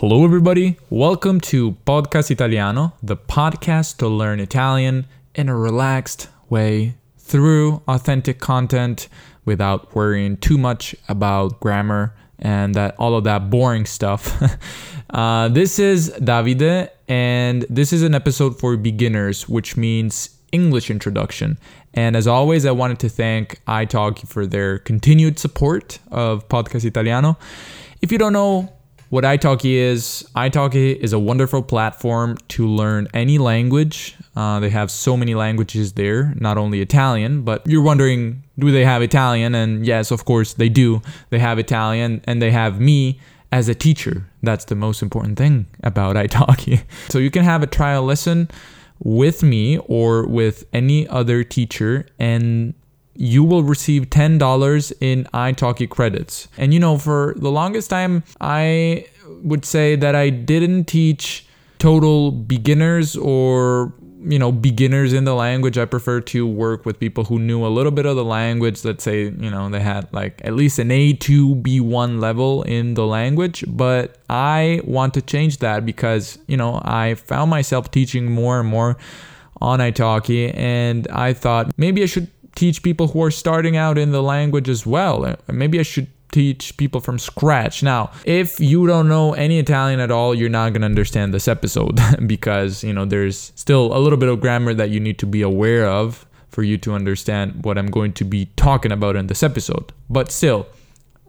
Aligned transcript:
Hello, 0.00 0.24
everybody. 0.24 0.76
Welcome 0.90 1.40
to 1.50 1.72
Podcast 1.84 2.30
Italiano, 2.30 2.92
the 3.02 3.16
podcast 3.16 3.96
to 3.96 4.06
learn 4.06 4.38
Italian 4.38 5.06
in 5.34 5.48
a 5.48 5.56
relaxed 5.56 6.28
way 6.48 6.94
through 7.18 7.82
authentic 7.88 8.38
content 8.38 9.08
without 9.44 9.96
worrying 9.96 10.36
too 10.36 10.56
much 10.56 10.94
about 11.08 11.58
grammar 11.58 12.14
and 12.38 12.76
that 12.76 12.94
all 12.96 13.16
of 13.16 13.24
that 13.24 13.50
boring 13.50 13.86
stuff. 13.86 14.40
uh, 15.10 15.48
this 15.48 15.80
is 15.80 16.10
Davide, 16.20 16.90
and 17.08 17.66
this 17.68 17.92
is 17.92 18.04
an 18.04 18.14
episode 18.14 18.56
for 18.56 18.76
beginners, 18.76 19.48
which 19.48 19.76
means 19.76 20.30
English 20.52 20.92
introduction. 20.92 21.58
And 21.92 22.14
as 22.14 22.28
always, 22.28 22.66
I 22.66 22.70
wanted 22.70 23.00
to 23.00 23.08
thank 23.08 23.60
italki 23.66 24.28
for 24.28 24.46
their 24.46 24.78
continued 24.78 25.40
support 25.40 25.98
of 26.12 26.48
Podcast 26.48 26.84
Italiano. 26.84 27.36
If 28.00 28.12
you 28.12 28.18
don't 28.18 28.32
know 28.32 28.77
what 29.10 29.24
italki 29.24 29.74
is, 29.74 30.28
italki 30.36 30.96
is 30.96 31.12
a 31.12 31.18
wonderful 31.18 31.62
platform 31.62 32.36
to 32.48 32.66
learn 32.66 33.08
any 33.14 33.38
language. 33.38 34.16
Uh, 34.36 34.60
they 34.60 34.70
have 34.70 34.90
so 34.90 35.16
many 35.16 35.34
languages 35.34 35.94
there, 35.94 36.34
not 36.36 36.58
only 36.58 36.80
Italian, 36.80 37.42
but 37.42 37.66
you're 37.66 37.82
wondering, 37.82 38.42
do 38.58 38.70
they 38.70 38.84
have 38.84 39.02
Italian? 39.02 39.54
And 39.54 39.86
yes, 39.86 40.10
of 40.10 40.24
course 40.24 40.54
they 40.54 40.68
do. 40.68 41.00
They 41.30 41.38
have 41.38 41.58
Italian 41.58 42.20
and 42.24 42.42
they 42.42 42.50
have 42.50 42.80
me 42.80 43.20
as 43.50 43.68
a 43.68 43.74
teacher. 43.74 44.26
That's 44.42 44.66
the 44.66 44.74
most 44.74 45.02
important 45.02 45.38
thing 45.38 45.66
about 45.82 46.16
italki. 46.16 46.82
So 47.08 47.18
you 47.18 47.30
can 47.30 47.44
have 47.44 47.62
a 47.62 47.66
trial 47.66 48.02
lesson 48.02 48.48
with 48.98 49.42
me 49.42 49.78
or 49.78 50.26
with 50.26 50.64
any 50.72 51.08
other 51.08 51.44
teacher 51.44 52.06
and 52.18 52.74
you 53.20 53.42
will 53.42 53.64
receive 53.64 54.10
$10 54.10 54.92
in 55.00 55.24
italki 55.34 55.90
credits. 55.90 56.46
And 56.56 56.72
you 56.72 56.78
know, 56.78 56.96
for 56.96 57.34
the 57.36 57.50
longest 57.50 57.90
time, 57.90 58.22
I 58.40 59.06
would 59.42 59.64
say 59.64 59.96
that 59.96 60.14
I 60.14 60.30
didn't 60.30 60.84
teach 60.84 61.44
total 61.78 62.30
beginners 62.30 63.16
or 63.16 63.92
you 64.20 64.38
know 64.38 64.52
beginners 64.52 65.12
in 65.12 65.24
the 65.24 65.34
language. 65.34 65.78
I 65.78 65.84
prefer 65.84 66.20
to 66.20 66.46
work 66.46 66.86
with 66.86 66.98
people 67.00 67.24
who 67.24 67.38
knew 67.40 67.66
a 67.66 67.68
little 67.68 67.92
bit 67.92 68.06
of 68.06 68.14
the 68.14 68.24
language. 68.24 68.84
Let's 68.84 69.02
say 69.02 69.24
you 69.24 69.50
know 69.50 69.68
they 69.68 69.80
had 69.80 70.12
like 70.12 70.40
at 70.44 70.54
least 70.54 70.78
an 70.78 70.88
a2 70.88 71.62
b1 71.62 72.20
level 72.20 72.62
in 72.62 72.94
the 72.94 73.06
language. 73.06 73.64
But 73.66 74.18
i 74.28 74.80
want 74.84 75.14
to 75.14 75.22
change 75.22 75.58
that 75.58 75.86
because 75.86 76.38
you 76.46 76.56
know 76.56 76.80
i 76.84 77.14
found 77.14 77.50
myself 77.50 77.90
teaching 77.90 78.30
more 78.30 78.60
and 78.60 78.68
more 78.68 78.96
on 79.60 79.78
italki. 79.78 80.52
And 80.56 81.06
i 81.08 81.32
thought 81.32 81.72
maybe 81.76 82.02
i 82.02 82.06
should 82.06 82.28
teach 82.58 82.82
people 82.82 83.06
who 83.06 83.22
are 83.22 83.30
starting 83.30 83.76
out 83.76 83.96
in 83.96 84.10
the 84.10 84.20
language 84.20 84.68
as 84.68 84.84
well. 84.84 85.36
Maybe 85.46 85.78
I 85.78 85.84
should 85.84 86.08
teach 86.32 86.76
people 86.76 87.00
from 87.00 87.16
scratch. 87.16 87.84
Now, 87.84 88.10
if 88.24 88.58
you 88.58 88.84
don't 88.84 89.08
know 89.08 89.32
any 89.34 89.60
Italian 89.60 90.00
at 90.00 90.10
all, 90.10 90.34
you're 90.34 90.48
not 90.48 90.72
going 90.72 90.80
to 90.82 90.86
understand 90.86 91.32
this 91.32 91.46
episode 91.46 92.00
because, 92.26 92.82
you 92.82 92.92
know, 92.92 93.04
there's 93.04 93.52
still 93.54 93.96
a 93.96 94.00
little 94.00 94.18
bit 94.18 94.28
of 94.28 94.40
grammar 94.40 94.74
that 94.74 94.90
you 94.90 94.98
need 94.98 95.20
to 95.20 95.26
be 95.26 95.40
aware 95.40 95.86
of 95.86 96.26
for 96.48 96.64
you 96.64 96.76
to 96.78 96.94
understand 96.94 97.64
what 97.64 97.78
I'm 97.78 97.92
going 97.92 98.12
to 98.14 98.24
be 98.24 98.46
talking 98.56 98.90
about 98.90 99.14
in 99.14 99.28
this 99.28 99.44
episode. 99.44 99.92
But 100.10 100.32
still, 100.32 100.66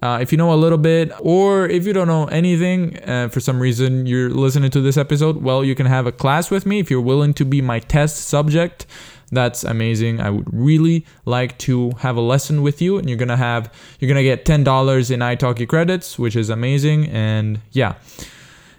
uh, 0.02 0.17
if 0.19 0.31
you 0.31 0.38
know 0.39 0.52
a 0.52 0.55
little 0.55 0.80
bit, 0.80 1.11
or 1.19 1.67
if 1.67 1.85
you 1.85 1.94
don't 1.94 2.07
know 2.07 2.25
anything, 2.25 2.97
uh, 3.03 3.30
for 3.30 3.39
some 3.39 3.59
reason 3.59 4.07
you're 4.07 4.31
listening 4.31 4.72
to 4.72 4.81
this 4.81 4.97
episode, 4.97 5.44
well, 5.44 5.63
you 5.63 5.75
can 5.75 5.85
have 5.85 6.07
a 6.07 6.11
class 6.11 6.50
with 6.50 6.66
me 6.66 6.80
if 6.80 6.89
you're 6.89 7.02
willing 7.02 7.35
to 7.35 7.45
be 7.45 7.61
my 7.61 7.77
test 7.77 8.27
subject 8.27 8.88
that's 9.31 9.63
amazing. 9.63 10.19
I 10.19 10.30
would 10.30 10.52
really 10.52 11.05
like 11.25 11.58
to 11.59 11.91
have 11.99 12.17
a 12.17 12.22
lesson 12.22 12.61
with 12.61 12.81
you 12.81 12.97
and 12.97 13.08
you're 13.08 13.17
gonna 13.17 13.38
have 13.38 13.72
you're 13.99 14.09
gonna 14.09 14.23
get 14.23 14.45
$10 14.45 15.11
in 15.11 15.19
italki 15.19 15.67
credits 15.67 16.17
which 16.17 16.35
is 16.35 16.49
amazing 16.49 17.08
and 17.09 17.59
yeah. 17.72 17.95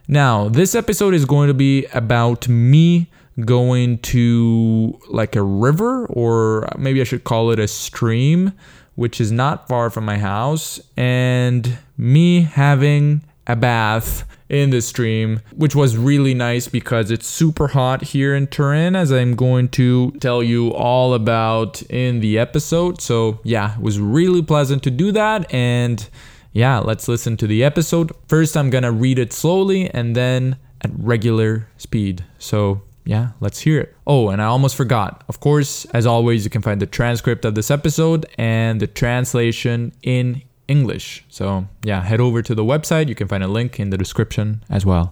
Now 0.08 0.48
this 0.48 0.74
episode 0.74 1.14
is 1.14 1.24
going 1.24 1.48
to 1.48 1.54
be 1.54 1.86
about 1.86 2.48
me 2.48 3.08
going 3.44 3.98
to 3.98 4.98
like 5.08 5.36
a 5.36 5.42
river 5.42 6.06
or 6.06 6.68
maybe 6.76 7.00
i 7.00 7.04
should 7.04 7.24
call 7.24 7.50
it 7.50 7.58
a 7.58 7.68
stream 7.68 8.52
which 8.96 9.20
is 9.20 9.32
not 9.32 9.68
far 9.68 9.88
from 9.88 10.04
my 10.04 10.18
house 10.18 10.80
and 10.96 11.78
me 11.96 12.42
having 12.42 13.22
a 13.46 13.56
bath 13.56 14.26
in 14.50 14.70
the 14.70 14.82
stream, 14.82 15.40
which 15.54 15.74
was 15.74 15.96
really 15.96 16.34
nice 16.34 16.66
because 16.66 17.10
it's 17.10 17.26
super 17.26 17.68
hot 17.68 18.02
here 18.02 18.34
in 18.34 18.48
Turin, 18.48 18.96
as 18.96 19.12
I'm 19.12 19.36
going 19.36 19.68
to 19.70 20.10
tell 20.20 20.42
you 20.42 20.72
all 20.74 21.14
about 21.14 21.80
in 21.82 22.20
the 22.20 22.38
episode. 22.38 23.00
So, 23.00 23.40
yeah, 23.44 23.76
it 23.76 23.80
was 23.80 24.00
really 24.00 24.42
pleasant 24.42 24.82
to 24.82 24.90
do 24.90 25.12
that. 25.12 25.52
And 25.54 26.06
yeah, 26.52 26.78
let's 26.78 27.06
listen 27.06 27.36
to 27.38 27.46
the 27.46 27.62
episode. 27.62 28.10
First, 28.26 28.56
I'm 28.56 28.70
gonna 28.70 28.92
read 28.92 29.20
it 29.20 29.32
slowly 29.32 29.88
and 29.88 30.16
then 30.16 30.56
at 30.80 30.90
regular 30.94 31.68
speed. 31.76 32.24
So, 32.38 32.82
yeah, 33.04 33.30
let's 33.38 33.60
hear 33.60 33.80
it. 33.80 33.94
Oh, 34.06 34.30
and 34.30 34.42
I 34.42 34.46
almost 34.46 34.74
forgot. 34.74 35.22
Of 35.28 35.38
course, 35.40 35.84
as 35.86 36.06
always, 36.06 36.42
you 36.44 36.50
can 36.50 36.62
find 36.62 36.82
the 36.82 36.86
transcript 36.86 37.44
of 37.44 37.54
this 37.54 37.70
episode 37.70 38.26
and 38.36 38.80
the 38.80 38.88
translation 38.88 39.92
in 40.02 40.42
English. 40.70 41.24
So, 41.28 41.66
yeah, 41.82 42.02
head 42.02 42.20
over 42.20 42.42
to 42.42 42.54
the 42.54 42.64
website. 42.64 43.08
You 43.08 43.14
can 43.14 43.26
find 43.26 43.42
a 43.42 43.48
link 43.48 43.78
in 43.78 43.90
the 43.90 43.96
description 43.96 44.62
as 44.68 44.84
well. 44.84 45.10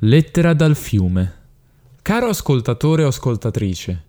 Lettera 0.00 0.52
dal 0.52 0.74
fiume. 0.74 1.40
Caro 2.02 2.26
ascoltatore 2.26 3.04
o 3.04 3.06
ascoltatrice, 3.06 4.06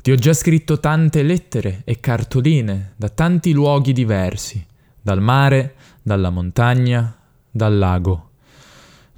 ti 0.00 0.12
ho 0.12 0.14
già 0.14 0.32
scritto 0.32 0.78
tante 0.78 1.24
lettere 1.24 1.82
e 1.84 1.98
cartoline 1.98 2.92
da 2.94 3.08
tanti 3.08 3.52
luoghi 3.52 3.92
diversi, 3.92 4.64
dal 5.02 5.20
mare, 5.20 5.74
dalla 6.00 6.30
montagna, 6.30 7.12
dal 7.50 7.76
lago. 7.76 8.30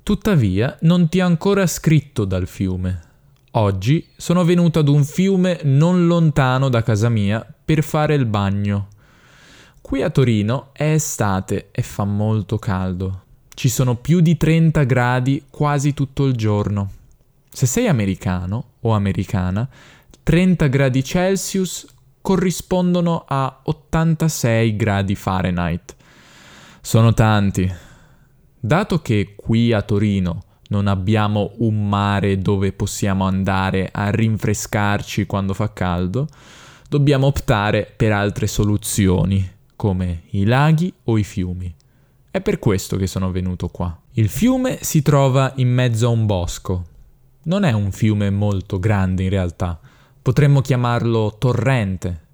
Tuttavia 0.02 0.78
non 0.80 1.10
ti 1.10 1.20
ho 1.20 1.26
ancora 1.26 1.66
scritto 1.66 2.24
dal 2.24 2.46
fiume. 2.46 3.02
Oggi 3.50 4.08
sono 4.16 4.42
venuto 4.44 4.78
ad 4.78 4.88
un 4.88 5.04
fiume 5.04 5.60
non 5.64 6.06
lontano 6.06 6.70
da 6.70 6.82
casa 6.82 7.10
mia 7.10 7.46
per 7.62 7.82
fare 7.82 8.14
il 8.14 8.24
bagno. 8.24 8.88
Qui 9.80 10.02
a 10.02 10.10
Torino 10.10 10.68
è 10.72 10.92
estate 10.92 11.68
e 11.70 11.82
fa 11.82 12.04
molto 12.04 12.58
caldo. 12.58 13.22
Ci 13.54 13.68
sono 13.68 13.96
più 13.96 14.20
di 14.20 14.36
30 14.36 14.84
gradi 14.84 15.44
quasi 15.48 15.94
tutto 15.94 16.26
il 16.26 16.34
giorno. 16.34 16.90
Se 17.50 17.64
sei 17.64 17.88
americano 17.88 18.72
o 18.80 18.92
americana, 18.92 19.66
30 20.22 20.66
gradi 20.66 21.02
Celsius 21.02 21.86
corrispondono 22.20 23.24
a 23.26 23.60
86 23.64 24.76
gradi 24.76 25.14
Fahrenheit. 25.14 25.96
Sono 26.82 27.14
tanti. 27.14 27.72
Dato 28.60 29.00
che 29.00 29.34
qui 29.36 29.72
a 29.72 29.80
Torino 29.80 30.42
non 30.68 30.86
abbiamo 30.86 31.52
un 31.58 31.88
mare 31.88 32.36
dove 32.38 32.72
possiamo 32.72 33.24
andare 33.24 33.88
a 33.90 34.10
rinfrescarci 34.10 35.24
quando 35.24 35.54
fa 35.54 35.72
caldo, 35.72 36.28
dobbiamo 36.88 37.26
optare 37.26 37.90
per 37.96 38.12
altre 38.12 38.46
soluzioni 38.46 39.56
come 39.78 40.22
i 40.30 40.44
laghi 40.44 40.92
o 41.04 41.18
i 41.18 41.22
fiumi. 41.22 41.72
È 42.32 42.40
per 42.40 42.58
questo 42.58 42.96
che 42.96 43.06
sono 43.06 43.30
venuto 43.30 43.68
qua. 43.68 43.96
Il 44.14 44.28
fiume 44.28 44.78
si 44.82 45.02
trova 45.02 45.52
in 45.56 45.72
mezzo 45.72 46.08
a 46.08 46.10
un 46.10 46.26
bosco. 46.26 46.84
Non 47.44 47.62
è 47.62 47.70
un 47.70 47.92
fiume 47.92 48.28
molto 48.28 48.80
grande 48.80 49.22
in 49.22 49.30
realtà, 49.30 49.78
potremmo 50.20 50.62
chiamarlo 50.62 51.36
torrente. 51.38 52.26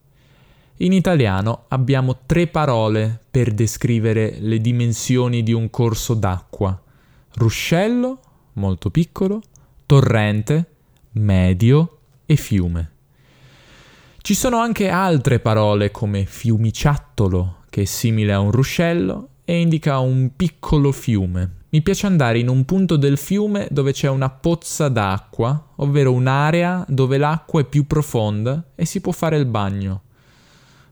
In 0.79 0.95
italiano 0.95 1.67
abbiamo 1.69 2.21
tre 2.25 2.47
parole 2.47 3.21
per 3.31 3.53
descrivere 3.53 4.37
le 4.41 4.59
dimensioni 4.59 5.43
di 5.43 5.53
un 5.53 5.69
corso 5.69 6.15
d'acqua. 6.15 6.81
Ruscello, 7.35 8.21
molto 8.55 8.89
piccolo, 8.89 9.43
torrente, 9.85 10.71
medio 11.13 11.99
e 12.25 12.37
fiume. 12.37 12.94
Ci 14.27 14.33
sono 14.33 14.57
anche 14.57 14.89
altre 14.89 15.39
parole 15.39 15.91
come 15.91 16.25
fiumiciattolo, 16.25 17.65
che 17.69 17.83
è 17.83 17.85
simile 17.85 18.33
a 18.33 18.41
un 18.41 18.53
ruscello 18.53 19.29
e 19.45 19.61
indica 19.61 19.99
un 19.99 20.31
piccolo 20.35 20.93
fiume. 20.93 21.57
Mi 21.69 21.83
piace 21.83 22.07
andare 22.07 22.39
in 22.39 22.49
un 22.49 22.65
punto 22.65 22.97
del 22.97 23.19
fiume 23.19 23.69
dove 23.71 23.93
c'è 23.93 24.09
una 24.09 24.31
pozza 24.31 24.89
d'acqua, 24.89 25.73
ovvero 25.77 26.15
un'area 26.15 26.87
dove 26.89 27.19
l'acqua 27.19 27.61
è 27.61 27.65
più 27.65 27.87
profonda 27.87 28.71
e 28.75 28.87
si 28.87 29.03
può 29.03 29.13
fare 29.13 29.37
il 29.37 29.45
bagno. 29.45 30.05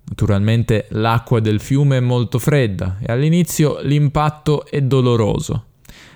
Naturalmente 0.04 0.88
l'acqua 0.90 1.40
del 1.40 1.60
fiume 1.60 1.96
è 1.96 2.00
molto 2.00 2.38
fredda 2.38 2.98
e 3.00 3.10
all'inizio 3.10 3.80
l'impatto 3.80 4.66
è 4.66 4.82
doloroso. 4.82 5.68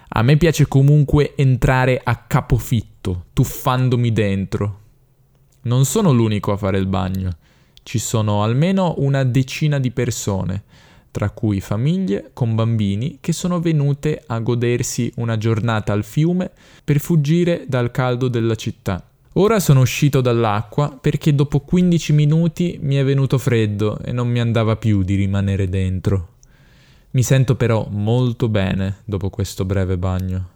A 0.09 0.21
me 0.21 0.37
piace 0.37 0.69
comunque 0.69 1.35
entrare 1.35 1.99
a 2.05 2.15
capofitto, 2.15 3.25
tuffandomi 3.33 4.13
dentro, 4.13 4.81
non 5.67 5.85
sono 5.85 6.13
l'unico 6.13 6.53
a 6.53 6.57
fare 6.57 6.79
il 6.79 6.87
bagno. 6.87 7.37
Ci 7.83 7.99
sono 7.99 8.43
almeno 8.43 8.95
una 8.99 9.23
decina 9.25 9.79
di 9.79 9.91
persone, 9.91 10.65
tra 11.11 11.31
cui 11.31 11.61
famiglie 11.61 12.31
con 12.33 12.55
bambini 12.55 13.19
che 13.21 13.33
sono 13.33 13.61
venute 13.61 14.23
a 14.27 14.39
godersi 14.41 15.13
una 15.17 15.37
giornata 15.37 15.93
al 15.93 16.05
fiume 16.05 16.51
per 16.83 16.99
fuggire 16.99 17.65
dal 17.69 17.91
caldo 17.91 18.29
della 18.29 18.55
città. 18.55 19.05
Ora 19.35 19.61
sono 19.61 19.81
uscito 19.81 20.21
dall'acqua 20.21 20.97
perché 20.99 21.35
dopo 21.35 21.61
15 21.61 22.13
minuti 22.13 22.79
mi 22.81 22.97
è 22.97 23.05
venuto 23.05 23.37
freddo 23.39 23.99
e 24.01 24.11
non 24.11 24.29
mi 24.29 24.41
andava 24.41 24.77
più 24.77 25.03
di 25.03 25.15
rimanere 25.15 25.69
dentro. 25.69 26.35
Mi 27.11 27.23
sento 27.23 27.55
però 27.55 27.87
molto 27.91 28.49
bene 28.49 28.99
dopo 29.05 29.31
questo 29.31 29.65
breve 29.65 29.99
bagno. 29.99 30.49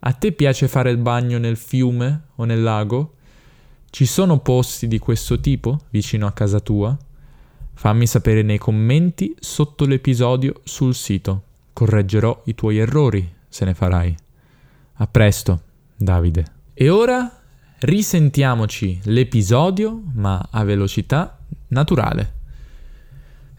A 0.00 0.12
te 0.12 0.32
piace 0.32 0.68
fare 0.68 0.90
il 0.90 0.98
bagno 0.98 1.38
nel 1.38 1.56
fiume 1.56 2.22
o 2.36 2.44
nel 2.44 2.62
lago? 2.62 3.14
Ci 3.90 4.06
sono 4.06 4.38
posti 4.38 4.86
di 4.86 4.98
questo 4.98 5.40
tipo 5.40 5.80
vicino 5.90 6.26
a 6.26 6.32
casa 6.32 6.60
tua? 6.60 6.96
Fammi 7.74 8.06
sapere 8.06 8.42
nei 8.42 8.58
commenti 8.58 9.34
sotto 9.40 9.86
l'episodio 9.86 10.60
sul 10.64 10.94
sito. 10.94 11.42
Correggerò 11.72 12.42
i 12.44 12.54
tuoi 12.54 12.78
errori 12.78 13.34
se 13.48 13.64
ne 13.64 13.74
farai. 13.74 14.14
A 14.94 15.06
presto, 15.06 15.62
Davide. 15.96 16.44
E 16.74 16.90
ora 16.90 17.40
risentiamoci 17.80 19.00
l'episodio, 19.04 20.00
ma 20.14 20.48
a 20.50 20.64
velocità 20.64 21.38
naturale. 21.68 22.34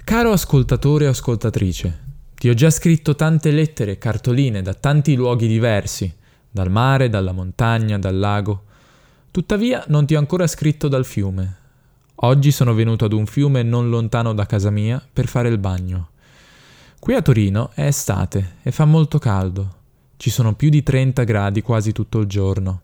Caro 0.03 0.31
ascoltatore 0.31 1.07
o 1.07 1.09
ascoltatrice, 1.09 2.07
ti 2.35 2.49
ho 2.49 2.53
già 2.53 2.69
scritto 2.69 3.15
tante 3.15 3.51
lettere 3.51 3.91
e 3.91 3.97
cartoline 3.97 4.61
da 4.61 4.73
tanti 4.73 5.15
luoghi 5.15 5.47
diversi, 5.47 6.13
dal 6.49 6.71
mare, 6.71 7.09
dalla 7.09 7.31
montagna, 7.31 7.97
dal 7.97 8.17
lago. 8.17 8.63
Tuttavia 9.31 9.83
non 9.87 10.07
ti 10.07 10.15
ho 10.15 10.19
ancora 10.19 10.47
scritto 10.47 10.87
dal 10.87 11.05
fiume. 11.05 11.57
Oggi 12.21 12.51
sono 12.51 12.73
venuto 12.73 13.05
ad 13.05 13.13
un 13.13 13.27
fiume 13.27 13.61
non 13.61 13.89
lontano 13.89 14.33
da 14.33 14.45
casa 14.45 14.71
mia 14.71 15.01
per 15.11 15.27
fare 15.27 15.49
il 15.49 15.59
bagno. 15.59 16.09
Qui 16.99 17.13
a 17.13 17.21
Torino 17.21 17.69
è 17.75 17.85
estate 17.85 18.55
e 18.63 18.71
fa 18.71 18.85
molto 18.85 19.19
caldo. 19.19 19.75
Ci 20.17 20.29
sono 20.31 20.55
più 20.55 20.69
di 20.69 20.81
30 20.81 21.23
gradi 21.23 21.61
quasi 21.61 21.91
tutto 21.91 22.19
il 22.19 22.25
giorno. 22.25 22.81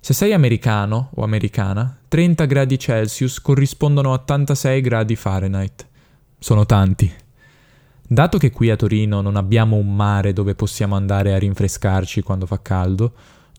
Se 0.00 0.12
sei 0.12 0.32
americano 0.32 1.10
o 1.14 1.22
americana, 1.22 1.96
30 2.08 2.44
gradi 2.44 2.78
Celsius 2.78 3.40
corrispondono 3.40 4.10
a 4.10 4.14
86 4.14 4.80
gradi 4.80 5.14
Fahrenheit. 5.14 5.86
Sono 6.38 6.66
tanti. 6.66 7.10
Dato 8.02 8.36
che 8.36 8.50
qui 8.50 8.68
a 8.68 8.76
Torino 8.76 9.20
non 9.20 9.36
abbiamo 9.36 9.76
un 9.76 9.94
mare 9.94 10.32
dove 10.32 10.56
possiamo 10.56 10.96
andare 10.96 11.32
a 11.32 11.38
rinfrescarci 11.38 12.20
quando 12.20 12.46
fa 12.46 12.60
caldo, 12.60 13.12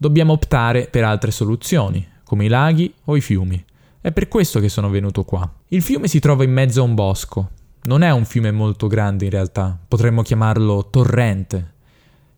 dobbiamo 0.04 0.34
optare 0.34 0.88
per 0.92 1.06
altre 1.06 1.32
soluzioni, 1.32 2.06
come 2.26 2.44
i 2.44 2.50
laghi 2.50 2.94
o 3.06 3.16
i 3.16 3.22
fiumi. 3.22 3.64
È 4.02 4.12
per 4.12 4.28
questo 4.28 4.60
che 4.60 4.68
sono 4.68 4.90
venuto 4.90 5.24
qua. 5.24 5.50
Il 5.70 5.82
fiume 5.82 6.10
si 6.10 6.20
trova 6.20 6.44
in 6.44 6.52
mezzo 6.52 6.82
a 6.82 6.84
un 6.84 6.94
bosco. 6.94 7.52
Non 7.84 8.02
è 8.02 8.12
un 8.12 8.26
fiume 8.26 8.52
molto 8.52 8.88
grande 8.88 9.24
in 9.24 9.32
realtà, 9.32 9.80
potremmo 9.88 10.22
chiamarlo 10.22 10.90
torrente. 10.90 11.72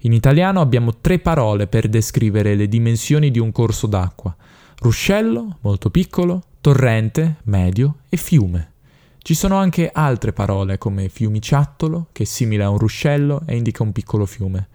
In 0.02 0.14
italiano 0.14 0.62
abbiamo 0.62 0.98
tre 0.98 1.18
parole 1.18 1.66
per 1.66 1.90
descrivere 1.90 2.54
le 2.54 2.68
dimensioni 2.68 3.32
di 3.32 3.40
un 3.40 3.52
corso 3.52 3.88
d'acqua. 3.88 4.36
Ruscello, 4.78 5.58
molto 5.62 5.90
piccolo, 5.90 6.44
torrente, 6.62 7.38
medio 7.46 7.96
e 8.10 8.18
fiume. 8.18 8.74
Ci 9.18 9.34
sono 9.34 9.56
anche 9.56 9.90
altre 9.92 10.34
parole 10.34 10.78
come 10.78 11.10
fiumiciattolo, 11.10 12.10
che 12.12 12.24
è 12.24 12.26
simile 12.28 12.64
a 12.64 12.70
un 12.70 12.78
ruscello 12.78 13.42
e 13.48 13.56
indica 13.56 13.82
un 13.82 13.92
piccolo 13.92 14.28
fiume. 14.28 14.68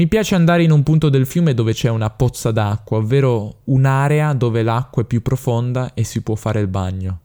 Mi 0.00 0.08
piace 0.08 0.34
andare 0.34 0.62
in 0.62 0.70
un 0.70 0.82
punto 0.82 1.10
del 1.10 1.26
fiume 1.26 1.52
dove 1.52 1.74
c'è 1.74 1.90
una 1.90 2.08
pozza 2.08 2.52
d'acqua, 2.52 2.96
ovvero 2.96 3.56
un'area 3.64 4.32
dove 4.32 4.62
l'acqua 4.62 5.02
è 5.02 5.04
più 5.04 5.20
profonda 5.20 5.92
e 5.92 6.04
si 6.04 6.22
può 6.22 6.36
fare 6.36 6.58
il 6.58 6.68
bagno. 6.68 7.20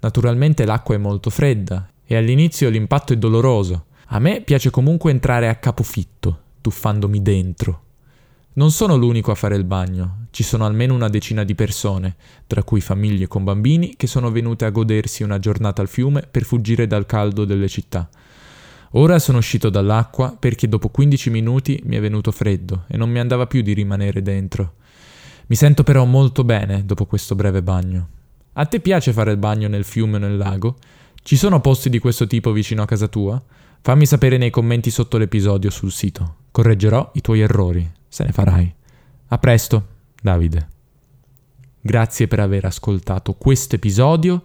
Naturalmente 0.00 0.64
l'acqua 0.64 0.94
è 0.94 0.98
molto 0.98 1.28
fredda 1.28 1.86
e 2.06 2.16
all'inizio 2.16 2.70
l'impatto 2.70 3.12
è 3.12 3.18
doloroso. 3.18 3.84
A 4.06 4.18
me 4.18 4.40
piace 4.40 4.70
comunque 4.70 5.10
entrare 5.10 5.46
a 5.50 5.56
capofitto, 5.56 6.40
tuffandomi 6.62 7.20
dentro. 7.20 7.82
Non 8.54 8.70
sono 8.70 8.96
l'unico 8.96 9.30
a 9.30 9.34
fare 9.34 9.56
il 9.56 9.64
bagno, 9.64 10.28
ci 10.30 10.42
sono 10.42 10.64
almeno 10.64 10.94
una 10.94 11.10
decina 11.10 11.44
di 11.44 11.54
persone, 11.54 12.16
tra 12.46 12.62
cui 12.62 12.80
famiglie 12.80 13.28
con 13.28 13.44
bambini, 13.44 13.94
che 13.94 14.06
sono 14.06 14.30
venute 14.30 14.64
a 14.64 14.70
godersi 14.70 15.22
una 15.22 15.38
giornata 15.38 15.82
al 15.82 15.88
fiume 15.88 16.22
per 16.22 16.44
fuggire 16.44 16.86
dal 16.86 17.04
caldo 17.04 17.44
delle 17.44 17.68
città. 17.68 18.08
Ora 18.92 19.18
sono 19.18 19.38
uscito 19.38 19.68
dall'acqua 19.68 20.36
perché 20.38 20.68
dopo 20.68 20.88
15 20.88 21.30
minuti 21.30 21.80
mi 21.84 21.96
è 21.96 22.00
venuto 22.00 22.30
freddo 22.30 22.84
e 22.88 22.96
non 22.96 23.10
mi 23.10 23.18
andava 23.18 23.46
più 23.46 23.62
di 23.62 23.72
rimanere 23.72 24.22
dentro. 24.22 24.74
Mi 25.46 25.56
sento 25.56 25.82
però 25.82 26.04
molto 26.04 26.44
bene 26.44 26.84
dopo 26.84 27.06
questo 27.06 27.34
breve 27.34 27.62
bagno. 27.62 28.08
A 28.54 28.64
te 28.64 28.80
piace 28.80 29.12
fare 29.12 29.32
il 29.32 29.36
bagno 29.36 29.68
nel 29.68 29.84
fiume 29.84 30.16
o 30.16 30.20
nel 30.20 30.36
lago? 30.36 30.76
Ci 31.22 31.36
sono 31.36 31.60
posti 31.60 31.90
di 31.90 31.98
questo 31.98 32.26
tipo 32.26 32.52
vicino 32.52 32.82
a 32.82 32.86
casa 32.86 33.08
tua? 33.08 33.42
Fammi 33.82 34.06
sapere 34.06 34.38
nei 34.38 34.50
commenti 34.50 34.90
sotto 34.90 35.18
l'episodio 35.18 35.70
sul 35.70 35.92
sito. 35.92 36.36
Correggerò 36.50 37.10
i 37.14 37.20
tuoi 37.20 37.40
errori 37.40 37.88
se 38.08 38.24
ne 38.24 38.32
farai. 38.32 38.74
A 39.28 39.38
presto, 39.38 39.86
Davide. 40.20 40.68
Grazie 41.80 42.26
per 42.26 42.40
aver 42.40 42.64
ascoltato 42.64 43.34
questo 43.34 43.76
episodio. 43.76 44.42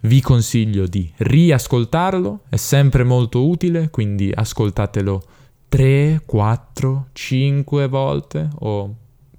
Vi 0.00 0.20
consiglio 0.20 0.86
di 0.86 1.10
riascoltarlo, 1.16 2.42
è 2.48 2.56
sempre 2.56 3.04
molto 3.04 3.46
utile, 3.46 3.90
quindi 3.90 4.30
ascoltatelo 4.34 5.22
3, 5.68 6.22
4, 6.24 7.08
5 7.12 7.88
volte 7.88 8.48
o 8.60 8.94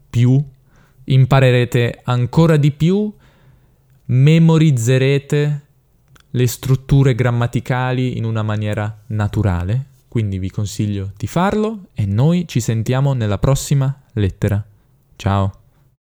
più. 0.09 0.43
Imparerete 1.05 2.01
ancora 2.03 2.57
di 2.57 2.71
più, 2.71 3.11
memorizzerete 4.05 5.61
le 6.31 6.47
strutture 6.47 7.15
grammaticali 7.15 8.17
in 8.17 8.25
una 8.25 8.43
maniera 8.43 9.03
naturale 9.07 9.95
quindi 10.17 10.39
vi 10.39 10.49
consiglio 10.49 11.11
di 11.15 11.27
farlo 11.27 11.89
e 11.93 12.07
noi 12.07 12.47
ci 12.47 12.59
sentiamo 12.59 13.13
nella 13.13 13.37
prossima 13.37 14.01
lettera. 14.13 14.65
Ciao! 15.15 15.66